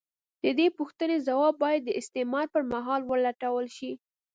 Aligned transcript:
د 0.43 0.45
دې 0.57 0.67
پوښتنې 0.77 1.17
ځواب 1.27 1.53
باید 1.63 1.81
د 1.85 1.89
استعمار 2.01 2.45
پر 2.53 2.63
مهال 2.73 3.01
ولټول 3.05 3.65
شي. 3.77 3.91